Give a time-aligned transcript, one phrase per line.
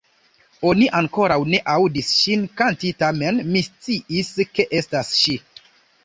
[0.67, 5.37] Oni ankoraŭ ne aŭdis ŝin kanti tamen mi sciis ke estas ŝi".